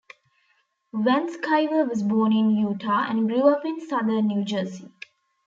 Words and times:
Van 0.93 1.27
Sciver 1.27 1.87
was 1.87 2.01
born 2.01 2.33
in 2.33 2.49
Utah 2.49 3.05
and 3.07 3.29
grew 3.29 3.47
up 3.47 3.63
in 3.63 3.79
southern 3.87 4.25
New 4.25 4.43
Jersey. 4.43 4.91